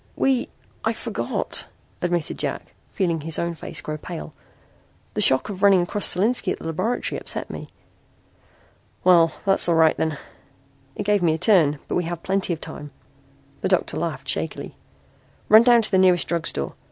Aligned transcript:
"We 0.15 0.49
I 0.83 0.93
forgot 0.93 1.39
it," 1.39 1.67
admitted 2.01 2.39
Jack, 2.39 2.73
feeling 2.89 3.21
his 3.21 3.37
own 3.37 3.53
face 3.53 3.81
grow 3.81 3.99
pale. 3.99 4.33
"The 5.13 5.21
shock 5.21 5.47
of 5.47 5.61
running 5.61 5.79
across 5.81 6.07
Solinski 6.15 6.51
at 6.51 6.57
the 6.57 6.65
laboratory 6.65 7.21
upset 7.21 7.51
me." 7.51 7.69
"Well, 9.03 9.33
that's 9.45 9.69
all 9.69 9.75
right, 9.75 9.95
then. 9.95 10.17
It 10.95 11.03
gave 11.03 11.21
me 11.21 11.35
a 11.35 11.37
turn, 11.37 11.77
but 11.87 11.93
we 11.93 12.05
have 12.05 12.23
plenty 12.23 12.51
of 12.51 12.59
time." 12.59 12.89
The 13.61 13.67
doctor 13.69 13.95
laughed 13.95 14.27
shakily. 14.27 14.75
"Run 15.49 15.61
down 15.61 15.83
to 15.83 15.91
the 15.91 15.99
nearest 15.99 16.27
drug 16.27 16.47
store. 16.47 16.73